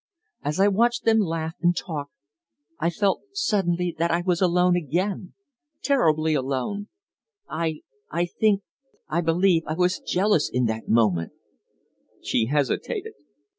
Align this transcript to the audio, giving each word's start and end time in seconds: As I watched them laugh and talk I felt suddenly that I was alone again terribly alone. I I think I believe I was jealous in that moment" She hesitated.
As 0.41 0.59
I 0.59 0.67
watched 0.67 1.03
them 1.05 1.19
laugh 1.19 1.53
and 1.61 1.77
talk 1.77 2.09
I 2.79 2.89
felt 2.89 3.21
suddenly 3.33 3.95
that 3.99 4.09
I 4.09 4.21
was 4.21 4.41
alone 4.41 4.75
again 4.75 5.35
terribly 5.83 6.33
alone. 6.33 6.87
I 7.47 7.81
I 8.09 8.25
think 8.25 8.63
I 9.09 9.21
believe 9.21 9.61
I 9.67 9.75
was 9.75 9.99
jealous 9.99 10.49
in 10.51 10.65
that 10.65 10.87
moment" 10.89 11.33
She 12.23 12.47
hesitated. 12.47 13.13